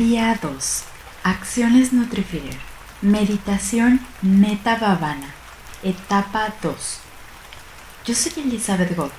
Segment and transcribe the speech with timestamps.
[0.00, 0.84] Día 2.
[1.24, 2.56] Acciones Nutrifeeder.
[3.02, 5.34] Meditación Meta Bhavana.
[5.82, 7.00] Etapa 2.
[8.06, 9.12] Yo soy Elizabeth Gott.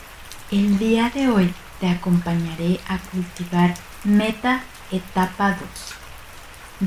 [0.50, 5.60] El día de hoy te acompañaré a cultivar Meta Etapa 2.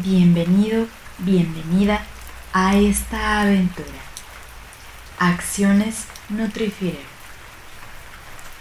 [0.02, 0.88] Bienvenido,
[1.18, 2.04] bienvenida
[2.52, 4.02] a esta aventura.
[5.20, 7.06] Acciones Nutrifeeder.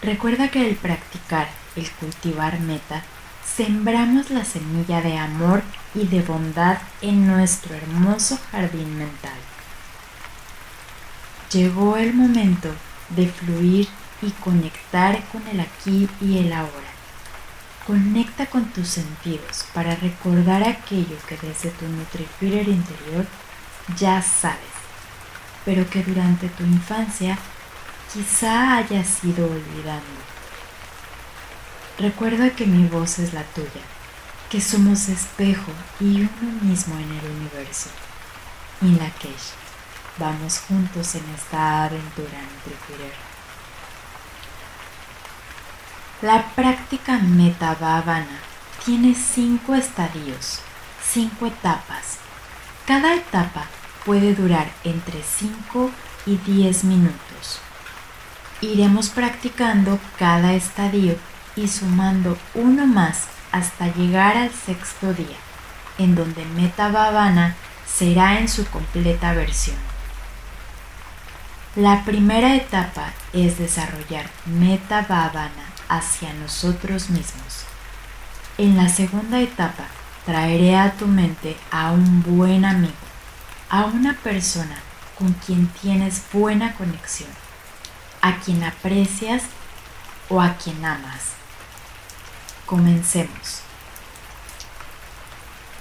[0.04, 3.04] Recuerda que el practicar el cultivar meta
[3.46, 9.38] sembramos la semilla de amor y de bondad en nuestro hermoso jardín mental.
[11.52, 12.70] Llegó el momento
[13.10, 13.88] de fluir
[14.22, 16.94] y conectar con el aquí y el ahora.
[17.86, 23.28] Conecta con tus sentidos para recordar aquello que desde tu Nutrifeeder interior
[23.98, 24.58] ya sabes,
[25.66, 27.38] pero que durante tu infancia
[28.12, 30.33] quizá hayas ido olvidando.
[32.00, 33.84] Recuerda que mi voz es la tuya,
[34.50, 37.90] que somos espejo y uno mismo en el universo.
[38.82, 39.54] Y Lakesh,
[40.18, 43.14] vamos juntos en esta aventura Nutrifeeder.
[46.22, 48.40] La práctica Metabhavana
[48.86, 50.62] tiene cinco estadios,
[51.04, 52.18] cinco etapas.
[52.88, 53.66] Cada etapa
[54.06, 55.90] puede durar entre 5
[56.26, 57.60] y 10 minutos.
[58.62, 61.18] Iremos practicando cada estadio
[61.56, 65.38] y sumando uno más hasta llegar al sexto día,
[65.98, 67.56] en donde Meta Bhavana
[67.86, 69.78] será en su completa versión.
[71.76, 77.66] La primera etapa es desarrollar Meta Bhavana hacia nosotros mismos.
[78.58, 79.86] En la segunda etapa
[80.26, 82.94] traeré a tu mente a un buen amigo,
[83.70, 84.78] a una persona
[85.18, 87.30] con quien tienes buena conexión,
[88.22, 89.44] a quien aprecias
[90.30, 91.43] o a quien amas.
[92.66, 93.60] Comencemos.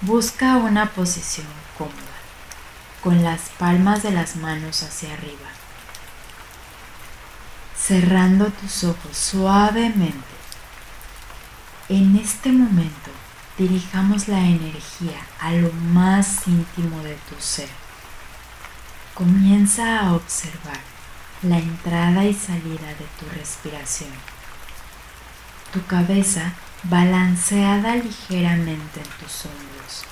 [0.00, 1.46] Busca una posición
[1.78, 1.94] cómoda,
[3.04, 5.48] con las palmas de las manos hacia arriba,
[7.76, 10.18] cerrando tus ojos suavemente.
[11.88, 13.10] En este momento
[13.56, 17.68] dirijamos la energía a lo más íntimo de tu ser.
[19.14, 20.80] Comienza a observar
[21.42, 24.10] la entrada y salida de tu respiración.
[25.72, 26.52] Tu cabeza
[26.82, 30.04] balanceada ligeramente en tus hombros,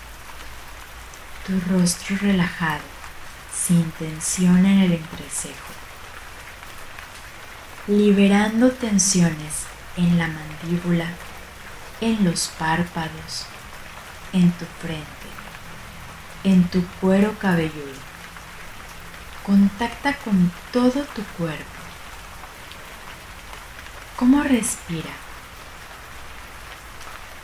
[1.47, 2.81] tu rostro relajado,
[3.55, 5.73] sin tensión en el entrecejo,
[7.89, 9.67] liberando tensiones
[9.99, 11.09] en la mandíbula,
[12.01, 13.45] en los párpados,
[14.33, 15.29] en tu frente,
[16.45, 18.01] en tu cuero cabelludo.
[19.45, 21.65] Contacta con todo tu cuerpo.
[24.17, 25.11] ¿Cómo respira?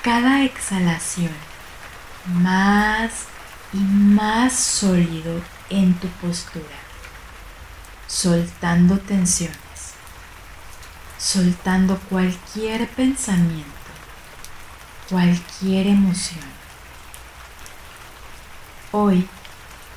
[0.06, 1.32] Cada exhalación
[2.26, 3.24] más
[3.72, 6.78] y más sólido en tu postura,
[8.06, 9.94] soltando tensiones,
[11.18, 13.66] soltando cualquier pensamiento,
[15.10, 16.46] cualquier emoción.
[18.92, 19.26] Hoy,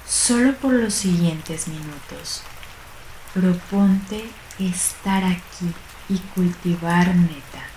[0.08, 2.42] solo por los siguientes minutos,
[3.32, 4.28] proponte
[4.58, 5.72] estar aquí
[6.10, 7.69] y cultivar meta.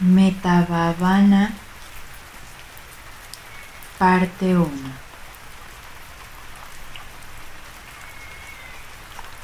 [0.00, 1.52] Metabhavana,
[3.98, 4.68] parte 1.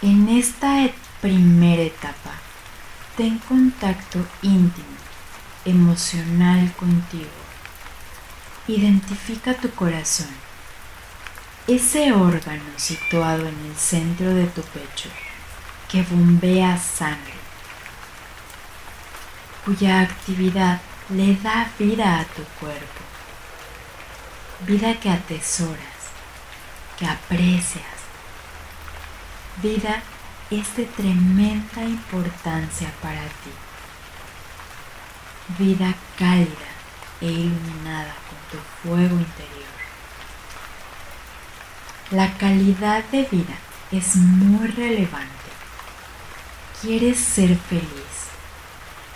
[0.03, 2.31] En esta primera etapa,
[3.16, 4.97] ten contacto íntimo,
[5.64, 7.43] emocional contigo.
[8.69, 10.31] Identifica tu corazón,
[11.66, 15.09] ese órgano situado en el centro de tu pecho
[15.88, 17.44] que bombea sangre
[19.64, 23.00] cuya actividad le da vida a tu cuerpo,
[24.66, 25.78] vida que atesoras,
[26.99, 27.84] que aprecias.
[29.62, 30.02] Vida
[30.50, 33.52] es de tremenda importancia para ti.
[35.58, 36.70] Vida cálida
[37.20, 39.64] e iluminada con tu fuego interior.
[42.10, 43.56] La calidad de vida
[43.90, 45.31] es muy relevante.
[46.82, 48.04] ¿Quieres ser feliz?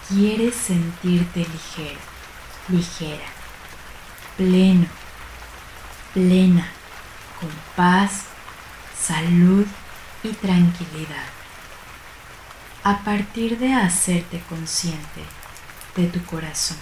[0.08, 2.00] Quieres sentirte ligero,
[2.68, 3.26] ligera,
[4.36, 4.86] pleno,
[6.14, 6.66] plena,
[7.38, 8.22] con paz,
[8.98, 9.66] salud
[10.22, 11.26] y tranquilidad.
[12.84, 15.22] A partir de hacerte consciente
[15.94, 16.78] de tu corazón,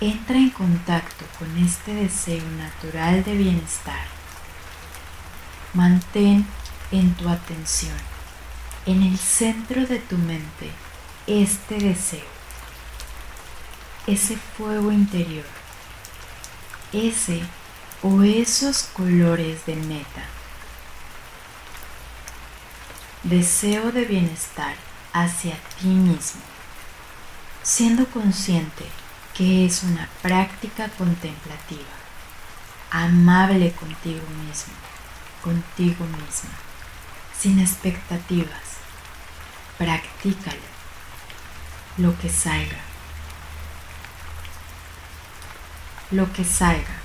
[0.00, 4.06] entra en contacto con este deseo natural de bienestar.
[5.74, 6.46] Mantén
[6.92, 7.96] en tu atención
[8.84, 10.70] en el centro de tu mente
[11.26, 12.24] este deseo,
[14.08, 15.44] ese fuego interior,
[16.92, 17.42] ese
[18.02, 20.24] o esos colores de meta.
[23.22, 24.74] Deseo de bienestar
[25.12, 26.40] hacia ti mismo,
[27.62, 28.84] siendo consciente
[29.32, 31.94] que es una práctica contemplativa,
[32.90, 34.74] amable contigo mismo,
[35.40, 36.50] contigo misma,
[37.38, 38.72] sin expectativas.
[39.78, 40.71] Practícalo
[41.98, 42.78] lo que salga.
[46.10, 46.96] Lo que salga.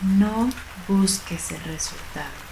[0.00, 0.50] No
[0.88, 2.42] busques el resultado.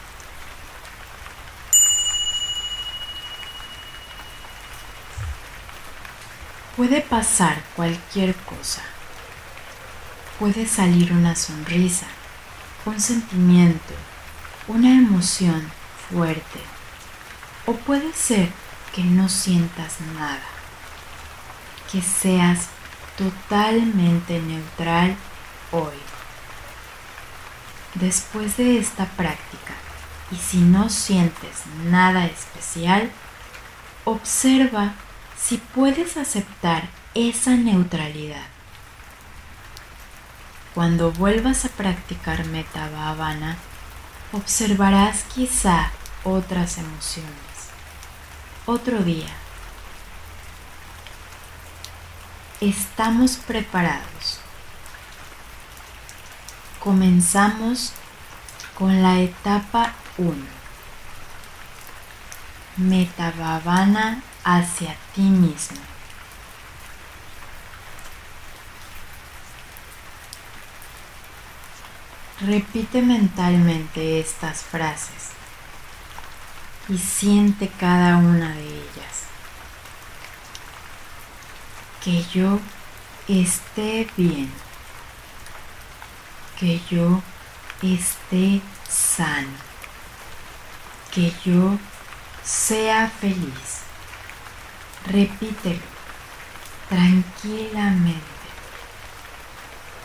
[6.76, 8.82] Puede pasar cualquier cosa.
[10.38, 12.06] Puede salir una sonrisa,
[12.86, 13.94] un sentimiento,
[14.68, 15.70] una emoción
[16.08, 16.60] fuerte.
[17.66, 18.48] O puede ser
[18.94, 20.59] que no sientas nada
[21.90, 22.68] que seas
[23.16, 25.16] totalmente neutral
[25.72, 25.98] hoy.
[27.94, 29.74] Después de esta práctica,
[30.30, 33.10] y si no sientes nada especial,
[34.04, 34.94] observa
[35.36, 38.46] si puedes aceptar esa neutralidad.
[40.74, 43.56] Cuando vuelvas a practicar Meta Bhavana,
[44.32, 45.90] observarás quizá
[46.22, 47.34] otras emociones.
[48.66, 49.26] Otro día
[52.60, 54.38] estamos preparados.
[56.78, 57.92] Comenzamos
[58.78, 60.34] con la etapa 1.
[62.76, 65.78] Metabhavana hacia ti mismo.
[72.40, 75.30] Repite mentalmente estas frases
[76.88, 79.29] y siente cada una de ellas
[82.02, 82.58] que yo
[83.28, 84.50] esté bien,
[86.58, 87.22] que yo
[87.82, 89.48] esté sano,
[91.12, 91.78] que yo
[92.42, 93.80] sea feliz.
[95.06, 95.80] Repítelo
[96.88, 98.20] tranquilamente,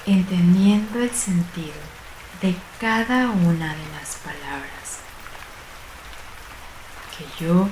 [0.06, 1.74] entendiendo el sentido
[2.41, 5.00] de cada una de las palabras.
[7.18, 7.69] Que yo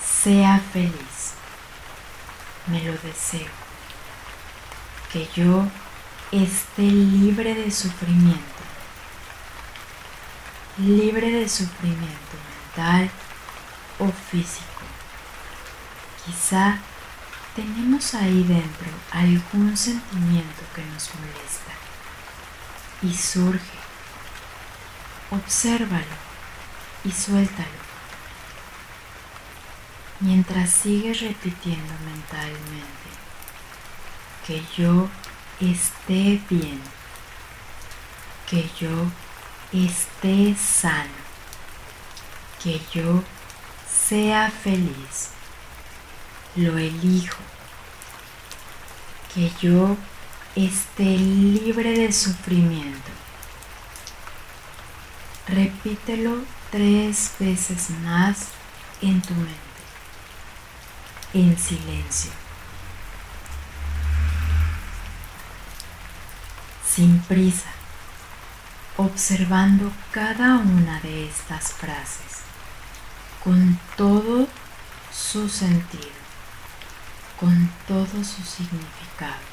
[0.00, 1.15] sea feliz
[2.66, 3.48] me lo deseo.
[5.12, 5.66] Que yo
[6.32, 8.40] esté libre de sufrimiento.
[10.78, 12.36] Libre de sufrimiento
[12.76, 13.10] mental
[13.98, 14.64] o físico.
[16.24, 16.78] Quizá
[17.54, 21.72] tenemos ahí dentro algún sentimiento que nos molesta
[23.02, 23.78] y surge.
[25.30, 26.16] Obsérvalo
[27.04, 27.85] y suéltalo
[30.20, 33.06] mientras sigues repitiendo mentalmente
[34.46, 35.08] que yo
[35.60, 36.80] esté bien,
[38.48, 39.10] que yo
[39.72, 41.10] esté sano,
[42.62, 43.24] que yo
[43.90, 45.30] sea feliz,
[46.54, 47.42] lo elijo,
[49.34, 49.96] que yo
[50.54, 53.10] esté libre de sufrimiento.
[55.48, 58.48] Repítelo tres veces más
[59.02, 59.65] en tu mente
[61.32, 62.30] en silencio.
[66.88, 67.70] Sin prisa,
[68.96, 72.42] observando cada una de estas frases
[73.44, 74.48] con todo
[75.12, 76.16] su sentido,
[77.38, 79.46] con todo su significado.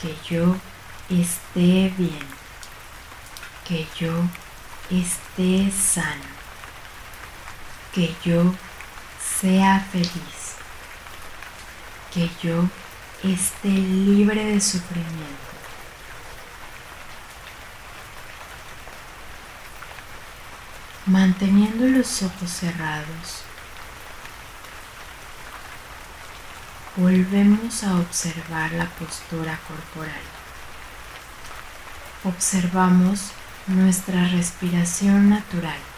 [0.00, 0.56] Que yo
[1.10, 2.26] esté bien,
[3.68, 4.24] que yo
[4.90, 6.24] esté sano,
[7.92, 8.54] que yo
[9.40, 10.56] sea feliz,
[12.12, 12.64] que yo
[13.22, 15.50] esté libre de sufrimiento.
[21.06, 23.42] Manteniendo los ojos cerrados,
[26.96, 30.22] volvemos a observar la postura corporal.
[32.24, 33.30] Observamos
[33.66, 35.89] nuestra respiración natural.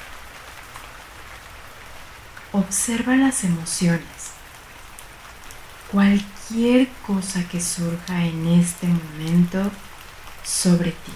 [2.52, 4.32] Observa las emociones.
[5.90, 9.70] Cualquier cosa que surja en este momento
[10.44, 11.12] sobre ti.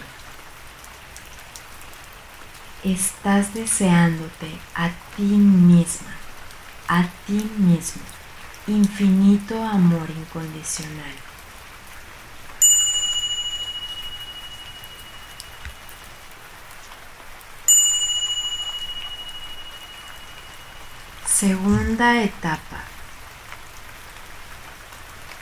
[2.84, 6.14] Estás deseándote a ti misma,
[6.88, 8.02] a ti mismo,
[8.66, 11.25] infinito amor incondicional.
[21.38, 22.80] Segunda etapa.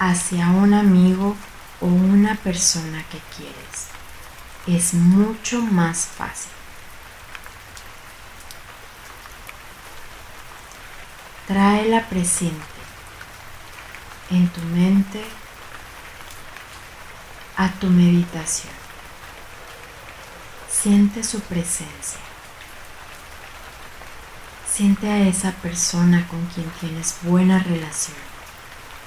[0.01, 1.37] Hacia un amigo
[1.81, 3.87] o una persona que quieres.
[4.67, 6.51] Es mucho más fácil.
[11.47, 12.59] Tráela presente
[14.31, 15.25] en tu mente
[17.57, 18.75] a tu meditación.
[20.69, 22.34] Siente su presencia.
[24.75, 28.17] Siente a esa persona con quien tienes buena relación,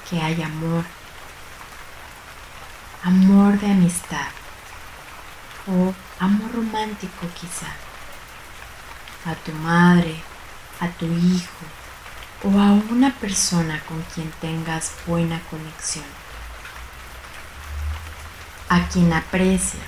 [0.10, 0.86] que hay amor,
[3.04, 4.30] amor de amistad.
[5.68, 7.68] O amor romántico quizá,
[9.30, 10.16] a tu madre,
[10.80, 11.66] a tu hijo,
[12.46, 16.06] o a una persona con quien tengas buena conexión,
[18.70, 19.84] a quien aprecias,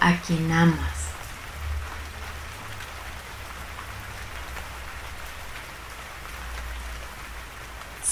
[0.00, 0.99] a quien amas.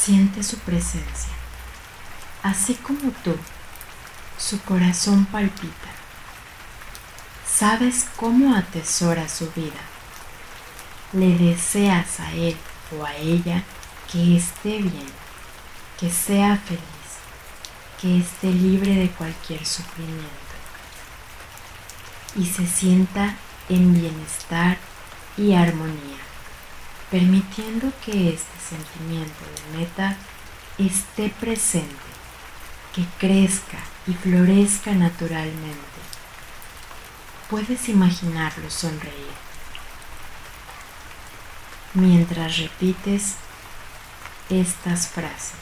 [0.09, 1.35] Siente su presencia,
[2.43, 3.37] así como tú,
[4.39, 5.91] su corazón palpita.
[7.47, 9.83] Sabes cómo atesora su vida.
[11.13, 12.57] Le deseas a él
[12.99, 13.63] o a ella
[14.11, 15.11] que esté bien,
[16.01, 16.81] que sea feliz,
[18.01, 20.55] que esté libre de cualquier sufrimiento
[22.35, 23.37] y se sienta
[23.69, 24.79] en bienestar
[25.37, 26.17] y armonía,
[27.11, 30.17] permitiendo que este sentimiento de meta
[30.79, 31.89] esté presente,
[32.95, 35.99] que crezca y florezca naturalmente.
[37.49, 39.49] Puedes imaginarlo sonreír
[41.95, 43.35] mientras repites
[44.51, 45.59] estas frases.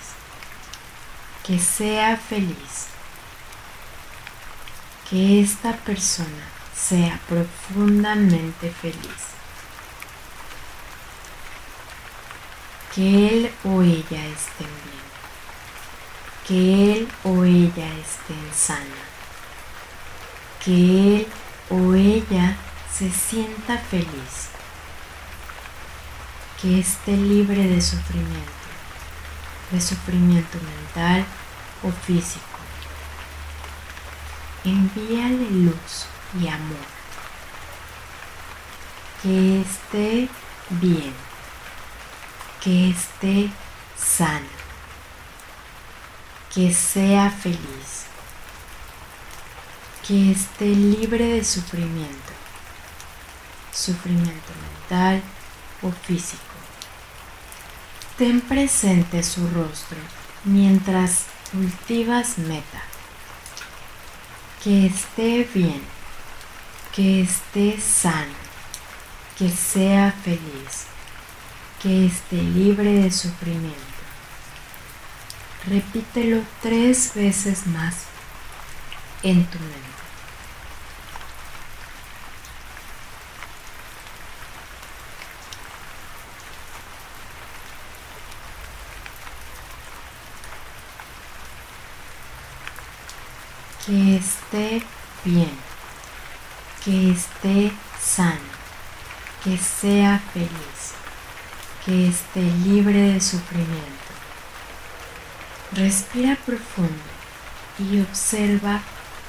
[1.45, 2.88] Que sea feliz.
[5.09, 9.36] Que esta persona sea profundamente feliz.
[12.97, 15.07] Que él o ella estén bien.
[16.49, 19.03] Que él o ella estén sana.
[20.65, 21.26] Que él
[21.71, 22.57] o ella
[22.91, 24.57] se sienta feliz
[26.61, 28.67] que esté libre de sufrimiento,
[29.71, 31.25] de sufrimiento mental
[31.83, 32.45] o físico.
[34.65, 36.07] Envíale luz
[36.41, 36.87] y amor.
[39.23, 40.29] Que esté
[40.71, 41.12] bien,
[42.66, 43.49] que esté
[43.96, 44.44] sano,
[46.52, 48.06] que sea feliz,
[50.04, 52.32] que esté libre de sufrimiento,
[53.73, 55.23] sufrimiento mental
[55.80, 56.42] o físico.
[58.18, 59.99] Ten presente su rostro
[60.42, 62.82] mientras cultivas meta.
[64.64, 65.82] Que esté bien,
[66.92, 68.35] que esté sano,
[69.38, 70.96] que sea feliz,
[71.87, 73.76] que esté libre de sufrimiento.
[75.69, 77.95] Repítelo tres veces más
[79.23, 79.87] en tu mente.
[93.87, 94.83] que esté
[95.25, 95.57] bien,
[96.85, 98.40] que esté sano,
[99.45, 101.06] que sea feliz,
[101.87, 104.12] que esté libre de sufrimiento.
[105.73, 106.90] Respira profundo
[107.78, 108.81] y observa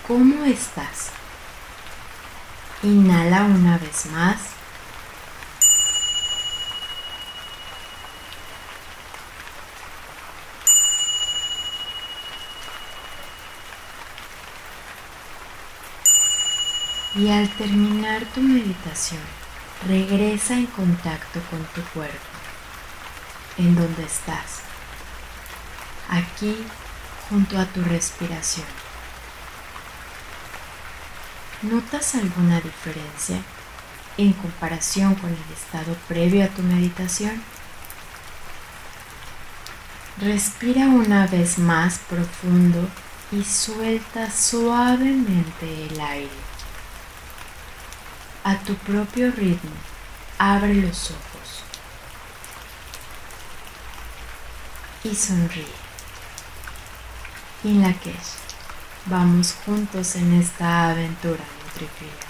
[0.08, 1.12] cómo estás.
[2.82, 4.38] Inhala una vez más.
[17.16, 19.22] Y al terminar tu meditación,
[19.88, 22.37] regresa en contacto con tu cuerpo,
[23.58, 24.62] en donde estás,
[26.10, 26.56] aquí
[27.30, 28.66] junto a tu respiración.
[31.64, 33.42] ¿Notas alguna diferencia
[34.18, 37.42] en comparación con el estado previo a tu meditación?
[40.20, 42.88] Respira una vez más profundo
[43.32, 46.48] y suelta suavemente el aire
[48.44, 49.72] a tu propio ritmo,
[50.38, 51.67] abre los ojos
[55.12, 55.66] y sonríe.
[57.64, 58.14] En la que
[59.06, 62.27] vamos juntos en esta aventura nutrifila.